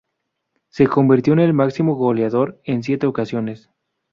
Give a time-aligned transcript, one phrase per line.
[0.69, 3.69] Se convirtió en el máximo goleador en siete ocasiones.